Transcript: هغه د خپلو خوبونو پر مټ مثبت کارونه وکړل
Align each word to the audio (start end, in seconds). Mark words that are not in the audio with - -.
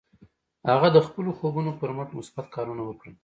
هغه 0.71 0.87
د 0.95 0.97
خپلو 1.07 1.29
خوبونو 1.37 1.71
پر 1.79 1.89
مټ 1.97 2.09
مثبت 2.19 2.45
کارونه 2.55 2.83
وکړل 2.85 3.15